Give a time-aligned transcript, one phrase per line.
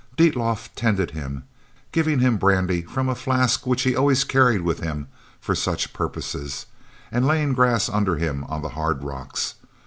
[0.17, 1.43] Dietlof tended him,
[1.91, 5.07] giving him brandy from a flask which he always carried with him
[5.39, 6.65] for such purposes,
[7.11, 9.53] and laying grass under him on the hard rocks.